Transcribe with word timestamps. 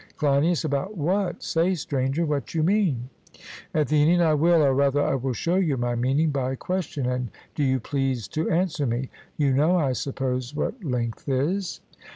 CLEINIAS: 0.17 0.65
About 0.65 0.97
what? 0.97 1.43
Say, 1.43 1.75
Stranger, 1.75 2.25
what 2.25 2.55
you 2.55 2.63
mean. 2.63 3.09
ATHENIAN: 3.75 4.19
I 4.19 4.33
will; 4.33 4.63
or 4.63 4.73
rather 4.73 4.99
I 4.99 5.13
will 5.13 5.33
show 5.33 5.57
you 5.57 5.77
my 5.77 5.93
meaning 5.93 6.31
by 6.31 6.53
a 6.53 6.57
question, 6.57 7.05
and 7.05 7.29
do 7.53 7.63
you 7.63 7.79
please 7.79 8.27
to 8.29 8.49
answer 8.49 8.87
me: 8.87 9.11
You 9.37 9.53
know, 9.53 9.75
I 9.77 9.93
suppose, 9.93 10.55
what 10.55 10.83
length 10.83 11.29
is? 11.29 11.81